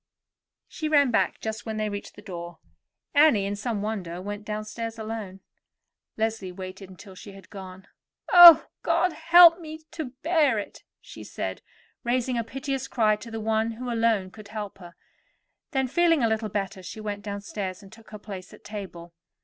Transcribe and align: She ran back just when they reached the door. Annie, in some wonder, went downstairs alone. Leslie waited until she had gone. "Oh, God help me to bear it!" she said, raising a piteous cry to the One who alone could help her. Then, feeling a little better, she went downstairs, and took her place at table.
She 0.67 0.89
ran 0.89 1.11
back 1.11 1.39
just 1.41 1.67
when 1.67 1.77
they 1.77 1.87
reached 1.87 2.15
the 2.15 2.23
door. 2.23 2.57
Annie, 3.13 3.45
in 3.45 3.55
some 3.55 3.83
wonder, 3.83 4.19
went 4.19 4.43
downstairs 4.43 4.97
alone. 4.97 5.41
Leslie 6.17 6.51
waited 6.51 6.89
until 6.89 7.13
she 7.13 7.33
had 7.33 7.51
gone. 7.51 7.85
"Oh, 8.33 8.65
God 8.81 9.13
help 9.13 9.59
me 9.59 9.83
to 9.91 10.05
bear 10.23 10.57
it!" 10.57 10.81
she 11.01 11.23
said, 11.23 11.61
raising 12.03 12.35
a 12.35 12.43
piteous 12.43 12.87
cry 12.87 13.15
to 13.17 13.29
the 13.29 13.39
One 13.39 13.73
who 13.73 13.91
alone 13.91 14.31
could 14.31 14.47
help 14.47 14.79
her. 14.79 14.95
Then, 15.69 15.87
feeling 15.87 16.23
a 16.23 16.27
little 16.27 16.49
better, 16.49 16.81
she 16.81 16.99
went 16.99 17.21
downstairs, 17.21 17.83
and 17.83 17.91
took 17.93 18.09
her 18.09 18.17
place 18.17 18.55
at 18.55 18.63
table. 18.63 19.13